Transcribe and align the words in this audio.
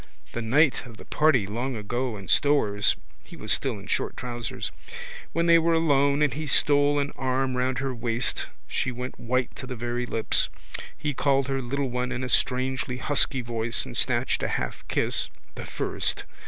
The 0.31 0.41
night 0.41 0.83
of 0.87 0.97
the 0.97 1.05
party 1.05 1.45
long 1.45 1.75
ago 1.75 2.17
in 2.17 2.27
Stoer's 2.27 2.95
(he 3.23 3.35
was 3.35 3.51
still 3.51 3.77
in 3.77 3.85
short 3.85 4.17
trousers) 4.17 4.71
when 5.31 5.45
they 5.45 5.59
were 5.59 5.75
alone 5.75 6.23
and 6.23 6.33
he 6.33 6.47
stole 6.47 6.97
an 6.97 7.11
arm 7.15 7.55
round 7.55 7.77
her 7.77 7.93
waist 7.93 8.47
she 8.67 8.91
went 8.91 9.19
white 9.19 9.55
to 9.57 9.67
the 9.67 9.75
very 9.75 10.07
lips. 10.07 10.49
He 10.97 11.13
called 11.13 11.47
her 11.49 11.61
little 11.61 11.91
one 11.91 12.11
in 12.11 12.23
a 12.23 12.29
strangely 12.29 12.97
husky 12.97 13.41
voice 13.41 13.85
and 13.85 13.95
snatched 13.95 14.41
a 14.41 14.47
half 14.47 14.83
kiss 14.87 15.29
(the 15.53 15.67
first!) 15.67 16.23